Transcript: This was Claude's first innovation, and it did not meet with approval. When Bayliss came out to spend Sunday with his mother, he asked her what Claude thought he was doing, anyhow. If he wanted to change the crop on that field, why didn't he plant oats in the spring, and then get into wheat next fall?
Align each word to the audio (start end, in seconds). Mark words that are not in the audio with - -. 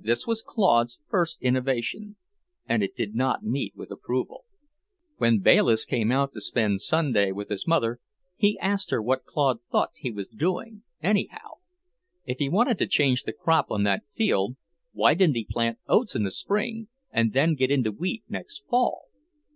This 0.00 0.26
was 0.26 0.42
Claude's 0.42 0.98
first 1.08 1.40
innovation, 1.40 2.16
and 2.66 2.82
it 2.82 2.96
did 2.96 3.14
not 3.14 3.44
meet 3.44 3.72
with 3.76 3.92
approval. 3.92 4.44
When 5.18 5.38
Bayliss 5.38 5.84
came 5.84 6.10
out 6.10 6.32
to 6.32 6.40
spend 6.40 6.80
Sunday 6.80 7.30
with 7.30 7.50
his 7.50 7.68
mother, 7.68 8.00
he 8.34 8.58
asked 8.58 8.90
her 8.90 9.00
what 9.00 9.24
Claude 9.26 9.58
thought 9.70 9.92
he 9.94 10.10
was 10.10 10.26
doing, 10.26 10.82
anyhow. 11.00 11.58
If 12.24 12.38
he 12.40 12.48
wanted 12.48 12.78
to 12.78 12.88
change 12.88 13.22
the 13.22 13.32
crop 13.32 13.70
on 13.70 13.84
that 13.84 14.02
field, 14.16 14.56
why 14.90 15.14
didn't 15.14 15.36
he 15.36 15.44
plant 15.48 15.78
oats 15.86 16.16
in 16.16 16.24
the 16.24 16.32
spring, 16.32 16.88
and 17.12 17.32
then 17.32 17.54
get 17.54 17.70
into 17.70 17.92
wheat 17.92 18.24
next 18.28 18.66
fall? 18.68 19.02